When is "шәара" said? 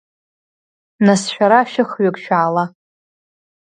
1.33-1.59